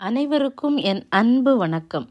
அனைவருக்கும் 0.00 0.76
என் 0.76 1.06
அன்பு 1.08 1.56
வணக்கம். 1.56 2.10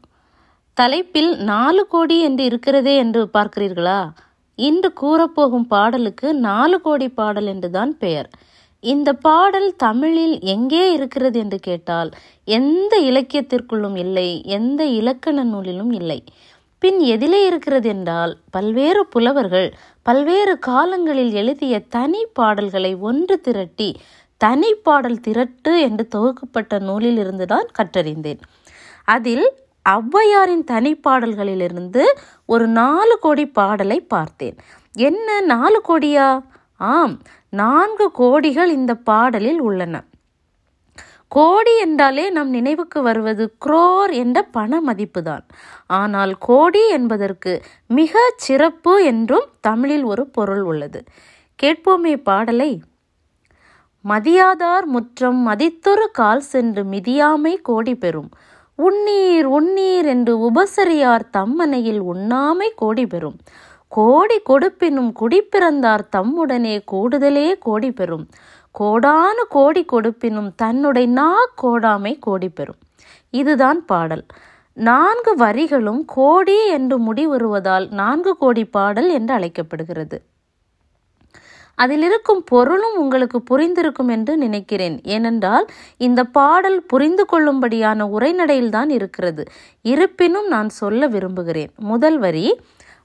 தலைப்பில் 0.74 1.36
நாலு 1.36 1.86
கோடி 1.86 2.20
என்று 2.20 2.44
இருக்கிறதே 2.44 2.96
என்று 2.96 3.28
பார்க்கிறீர்களா? 3.32 4.10
இன்று 4.58 4.92
கூறப்போகும் 5.00 5.66
பாடலுக்கு 5.68 6.34
நாலு 6.34 6.80
கோடி 6.80 7.08
பாடல் 7.08 7.46
என்றுதான் 7.46 7.98
பெயர். 7.98 8.30
இந்த 8.80 9.12
பாடல் 9.12 9.76
தமிழில் 9.76 10.40
எங்கே 10.40 10.92
இருக்கிறது 10.92 11.38
என்று 11.38 11.58
கேட்டால் 11.58 12.10
எந்த 12.44 13.00
இலக்கியத்திற்குள்ளும் 13.00 13.96
இல்லை 13.96 14.42
எந்த 14.44 14.84
இலக்கண 14.84 15.44
நூலிலும் 15.44 15.92
இல்லை. 15.92 16.24
பின் 16.78 17.00
எதிலே 17.00 17.46
இருக்கிறது 17.46 17.88
என்றால் 17.88 18.36
பல்வேறு 18.50 19.06
புலவர்கள் 19.06 19.68
பல்வேறு 20.02 20.58
காலங்களில் 20.58 21.32
எழுதிய 21.32 21.78
தனி 21.88 22.26
பாடல்களை 22.32 22.94
ஒன்று 22.94 23.40
திரட்டி 23.40 23.96
தனி 24.36 24.74
பாடல் 24.74 25.20
திரட்டு 25.28 25.80
என்று 25.80 26.08
தொகுக்கப்பட்ட 26.16 26.80
நூலில் 26.80 27.18
இருந்துதான் 27.18 27.66
கற்றறிந்தேன். 27.78 28.40
அதில் 29.04 29.46
ஔவையாரின் 29.88 30.64
தனிப்பாடல்களிலிருந்து 30.66 32.02
ஒரு 32.46 32.66
நாலு 32.66 33.18
கோடி 33.18 33.46
பாடலை 33.46 34.00
பார்த்தேன். 34.00 34.56
என்ன 34.94 35.40
நாலு 35.40 35.80
கோடியா? 35.88 36.28
ஆம் 36.76 37.22
நான்கு 37.50 38.10
கோடிகள் 38.18 38.70
இந்த 38.70 38.94
பாடலில் 38.94 39.60
உள்ளன. 39.60 40.04
கோடி 41.28 41.78
என்றாலே 41.78 42.30
நம் 42.30 42.50
நினைவுக்கு 42.50 43.02
வருவது 43.02 43.56
குரோர் 43.66 44.12
என்ற 44.12 44.42
பண 44.42 44.80
மதிப்புதான் 44.80 45.44
ஆனால் 45.86 46.38
கோடி 46.38 46.88
என்பதற்கு 46.88 47.62
மிக 47.86 48.32
சிறப்பு 48.36 49.04
என்றும் 49.04 49.46
தமிழில் 49.60 50.04
ஒரு 50.04 50.26
பொருள் 50.26 50.62
உள்ளது. 50.62 51.04
கேட்போமே 51.62 52.16
பாடலை. 52.22 52.80
மதியாதார் 54.08 54.84
முற்றம் 54.84 55.48
மதித்தொரு 55.48 56.10
கால் 56.12 56.40
சென்று 56.40 56.82
மிதியாமை 56.84 57.54
கோடி 57.62 57.94
பெறும். 57.94 58.28
உன்னீர் 58.78 59.46
உன்னீர் 59.46 60.04
என்று 60.04 60.32
உபசரியார் 60.38 61.24
தம்மனையில் 61.32 62.00
உண்ணாமை 62.00 62.68
கோடி 62.76 63.06
பெறும். 63.06 63.36
கோடி 63.88 64.40
கொடுப்பினும் 64.48 65.10
குடிப்பிறந்தார் 65.20 66.04
தம்முடனே 66.16 66.84
கூடுதலே 66.84 67.58
கோடி 67.58 67.92
பெறும். 67.92 68.28
கோடானு 68.78 69.44
கோடி 69.48 69.84
கொடுப்பினும் 69.92 70.50
தன்னுடைய 70.56 71.08
நா 71.08 71.30
கோடாமை 71.62 72.16
கோடி 72.20 72.48
பெறும். 72.48 72.80
இதுதான் 73.30 73.84
பாடல். 73.84 74.26
நான்கு 74.72 75.36
வரிகளும் 75.36 76.04
கோடி 76.06 76.68
என்று 76.68 76.98
முடிவருவதால் 76.98 77.90
நான்கு 77.90 78.36
கோடி 78.36 78.64
பாடல் 78.64 79.08
என்று 79.08 79.34
அழைக்கப்படுகிறது. 79.34 80.22
அதில் 81.78 82.02
இருக்கும் 82.02 82.42
பொருளும் 82.44 82.96
உங்களுக்கு 82.96 83.38
புரிந்திருக்கும் 83.50 84.10
என்று 84.10 84.36
நினைக்கிறேன். 84.36 84.96
ஏனென்றால் 85.04 85.66
இந்த 85.96 86.24
பாடல் 86.24 86.78
புரிந்து 86.82 87.26
கொள்ளும்படியான 87.32 88.08
உரைநடையில்தான் 88.16 88.90
இருக்கிறது. 88.90 89.44
இருப்பினும் 89.84 90.48
நான் 90.48 90.68
சொல்ல 90.68 91.06
விரும்புகிறேன். 91.06 91.72
முதல் 91.76 92.18
வரி 92.18 92.46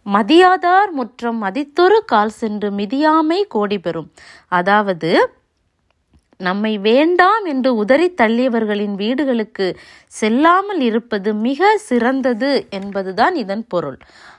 மதியாதார் 0.06 0.92
முற்றம் 0.92 1.40
மதித்தொரு 1.44 1.98
கால் 2.06 2.36
சென்று 2.42 2.70
மிதியாமை 2.72 3.40
கோடி 3.48 3.80
பெறும். 3.80 4.10
அதாவது 4.48 5.12
நம்மை 6.40 6.78
வேண்டாம் 6.78 7.46
என்று 7.46 7.76
உதறி 7.76 8.08
தள்ளியவர்களின் 8.22 8.96
வீடுகளுக்கு 8.96 9.68
செல்லாமல் 10.08 10.82
இருப்பது 10.82 11.34
மிக 11.34 11.78
சிறந்தது 11.78 12.52
என்பதுதான் 12.70 13.36
இதன் 13.36 13.66
பொருள். 13.68 13.98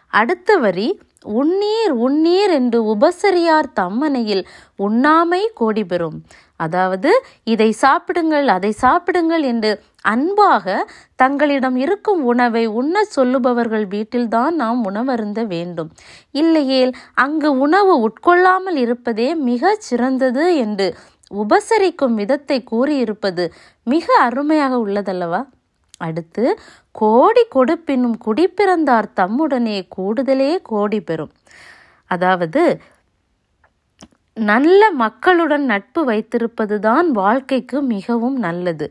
அடுத்த 0.08 0.56
வரி 0.56 0.88
உண்ணீர் 1.25 1.92
உண்ணீர் 1.92 2.51
என்று 2.51 2.78
உபசரியார் 2.84 3.69
தம்மனையில் 3.81 4.45
உண்ணாமை 4.78 5.47
கோடி 5.55 5.84
பெறும். 5.84 6.23
அதாவது 6.56 7.23
இதை 7.45 7.73
சாப்பிடுங்கள் 7.73 8.48
அதை 8.48 8.73
சாப்பிடுங்கள் 8.73 9.43
என்று 9.43 9.83
அன்பாக 10.00 10.87
தங்களிடம் 11.17 11.77
இருக்கும் 11.77 12.25
உணவை 12.25 12.67
உண்ண 12.67 13.05
சொல்லுபவர்கள் 13.05 13.87
வீட்டில்தான் 13.87 14.55
நாம் 14.55 14.84
உணவருந்த 14.84 15.47
வேண்டும். 15.47 15.91
இல்லையேல் 16.33 16.93
அங்கு 17.15 17.59
உணவு 17.59 18.09
உட்கொள்ளாமல் 18.09 18.77
இருப்பதே 18.77 19.34
மிகச் 19.34 19.81
சிறந்தது 19.81 20.56
என்று 20.56 20.94
உபசரிக்கும் 21.31 22.15
விதத்தை 22.15 22.65
கூறியிருப்பது 22.65 23.53
மிக 23.83 24.16
அருமையாக 24.19 24.77
உள்ளதல்லவா? 24.87 25.43
அடுத்து 26.09 26.45
கோடி 27.01 27.45
கொடுப்பினும் 27.55 28.17
குடிப்பிறந்தார் 28.27 29.09
தம்முடனே 29.21 29.79
கூடுதலே 29.97 30.53
கோடி 30.63 31.01
பெறும். 31.01 31.33
அதாவது 32.11 32.63
நல்ல 34.37 34.83
மக்களுடன் 35.01 35.65
நட்பு 35.65 36.01
வைத்திருப்பதுதான் 36.11 37.09
வாழ்க்கைக்கு 37.13 37.79
மிகவும் 37.95 38.39
நல்லது. 38.39 38.87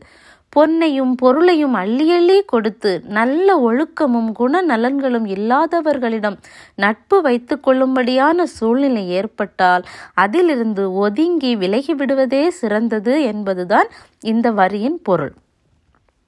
பொன்னையும் 0.56 1.12
பொருளையும் 1.14 1.74
அள்ளி 1.74 2.06
அள்ளி 2.12 2.36
கொடுத்து 2.44 2.90
நல்ல 3.08 3.54
ஒழுக்கமும் 3.68 4.30
குணநலன்களும் 4.40 5.26
இல்லாதவர்களிடம் 5.36 6.36
நட்பு 6.74 7.18
வைத்து 7.20 7.56
கொள்ளும்படியான 7.58 8.46
சூழ்நிலை 8.56 9.04
ஏற்பட்டால் 9.18 9.84
அதிலிருந்து 10.24 10.84
ஒதுங்கி 11.04 11.52
விலகிவிடுவதே 11.56 12.44
சிறந்தது 12.60 13.14
என்பதுதான் 13.22 13.90
இந்த 14.24 14.50
வரியின் 14.60 15.00
பொருள். 15.02 15.34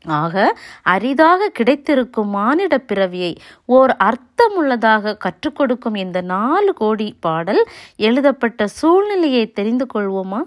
ஆக 0.06 0.56
அரிதாக 0.82 1.48
கிடைத்திருக்கும் 1.48 2.28
மானிட 2.28 2.78
பிறவியை 2.78 3.37
ஓர் 3.65 3.97
அர்த்தமுள்ளதாக 4.04 5.16
கற்றுக்கொடுக்கும் 5.19 5.97
இந்த 5.97 6.20
நாலு 6.20 6.75
கோடி 6.75 7.16
பாடல் 7.20 7.66
எழுதப்பட்ட 7.97 8.66
சூழ்நிலையை 8.66 9.53
தெரிந்து 9.53 9.87
கொள்வோமா? 9.94 10.42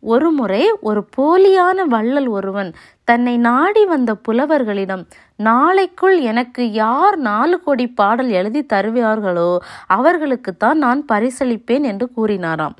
ஒருமுறை 0.00 0.72
ஒரு 0.80 1.08
போலியான 1.16 1.84
வள்ளல் 1.88 2.28
ஒருவன் 2.28 2.74
தன்னை 3.04 3.36
நாடி 3.36 3.84
வந்த 3.84 4.16
புலவர்களிடம் 4.28 5.06
நாளைக்குள் 5.36 6.20
எனக்கு 6.20 6.72
யார் 6.72 7.16
நாலு 7.16 7.60
கோடி 7.60 7.86
பாடல் 7.86 8.28
எழுதி 8.28 8.66
தருவார்களோ 8.72 9.56
அவர்களுக்குத்தான் 9.88 10.74
நான் 10.74 11.04
பரிசளிப்பேன் 11.12 11.82
என்று 11.82 12.10
கூறினாராம். 12.16 12.76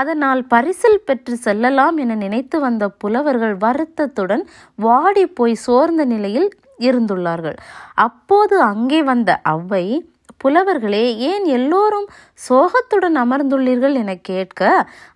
அதனால் 0.00 0.42
பரிசில் 0.54 1.04
பெற்று 1.08 1.34
செல்லலாம் 1.46 1.96
என 2.04 2.16
நினைத்து 2.24 2.56
வந்த 2.66 2.84
புலவர்கள் 3.02 3.54
வருத்தத்துடன் 3.64 4.44
வாடி 4.86 5.24
போய் 5.38 5.56
சோர்ந்த 5.66 6.04
நிலையில் 6.12 6.48
இருந்துள்ளார்கள். 6.88 7.56
அப்போது 8.06 8.56
அங்கே 8.72 9.00
வந்த 9.10 9.30
அவ்வை 9.52 9.86
புலவர்களே 10.44 11.04
ஏன் 11.28 11.44
எல்லோரும் 11.56 12.08
சோகத்துடன் 12.48 13.16
அமர்ந்துள்ளீர்கள்? 13.22 13.94
என 14.02 14.14
கேட்க 14.30 14.70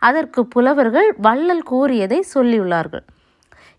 அதற்கு 0.09 0.41
புலவர்கள் 0.55 1.09
வள்ளல் 1.27 1.67
கூறியதை 1.73 2.21
சொல்லியுள்ளார்கள். 2.35 3.05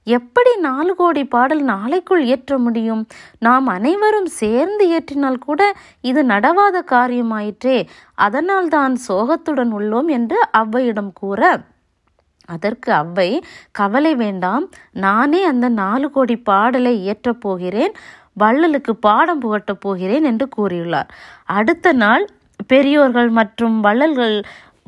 எப்படி 0.07 0.51
நாலு 0.57 0.95
கோடி 0.95 1.25
பாடல் 1.25 1.63
நாளைக்குள் 1.63 2.21
இயற்ற 2.21 2.57
முடியும்? 2.57 3.01
நாம் 3.39 3.67
அனைவரும் 3.67 4.29
சேர்ந்து 4.41 4.85
இயற்றினால் 4.89 5.37
கூட 5.37 5.61
இது 6.01 6.21
நடவாத 6.23 6.77
காரியமாயிற்றே. 6.91 7.77
அதனால் 8.15 8.67
தான் 8.67 8.95
சோகத்துடன் 9.07 9.73
உள்ளோம் 9.79 10.09
என்று 10.09 10.39
அவ்வையிடம் 10.57 11.11
கூற 11.13 11.41
அதற்கு 12.45 12.89
அவ்வை 12.93 13.29
கவலை 13.71 14.15
வேண்டாம். 14.15 14.63
நானே 14.91 15.43
அந்த 15.43 15.69
நாலு 15.69 16.11
கோடி 16.11 16.35
பாடலை 16.37 16.93
இயற்றப் 17.07 17.39
போகிறேன். 17.39 17.93
வள்ளலுக்கு 18.39 18.93
பாடம் 18.99 19.41
புகட்டப் 19.41 19.81
போகிறேன் 19.81 20.23
என்று 20.23 20.47
கூறியுள்ளார். 20.57 21.09
அடுத்த 21.57 21.93
நாள் 21.93 22.23
பெரியோர்கள் 22.67 23.29
மற்றும் 23.29 23.79
வள்ளல்கள் 23.79 24.35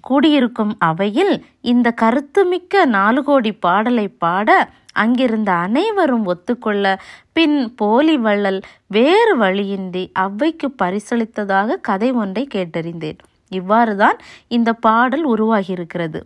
கூடியிருக்கும் 0.10 0.74
அவையில் 0.80 1.34
இந்த 1.62 1.88
கருத்துமிக்க 2.02 2.86
நாலு 2.86 3.24
கோடி 3.24 3.52
பாடலை 3.66 4.08
பாட 4.24 4.50
அங்கிருந்த 4.94 5.52
அனைவரும் 5.52 6.26
ஒத்துக்கொள்ள 6.26 7.02
பின் 7.32 7.74
போலி 7.76 8.18
வள்ளல் 8.18 8.62
வேறு 8.88 9.38
வழியின்றி 9.38 10.12
அவ்வைக்கு 10.20 10.68
பரிசளித்ததாக 10.84 11.78
கதை 11.82 12.12
ஒன்றை 12.12 12.48
கேட்டறிந்தேன். 12.54 13.18
இவ்வாறுதான் 13.50 14.18
இந்த 14.48 14.74
பாடல் 14.74 15.26
உருவாகியிருக்கிறது. 15.28 16.22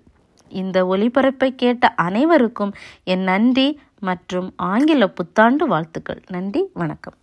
இந்த 0.49 0.85
ஒலிபரப்பை 0.85 1.55
கேட்ட 1.55 1.87
அனைவருக்கும் 1.89 2.73
என் 3.03 3.23
நன்றி 3.23 3.79
மற்றும் 3.99 4.53
ஆங்கில 4.55 5.07
புத்தாண்டு 5.07 5.67
வாழ்த்துக்கள். 5.67 6.21
நன்றி 6.27 6.69
வணக்கம். 6.73 7.13